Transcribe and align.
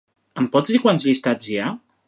Em 0.43 0.47
pots 0.55 0.73
dir 0.75 0.81
quants 0.87 1.05
llistats 1.11 1.53
hi 1.53 1.61
ha? 1.67 1.73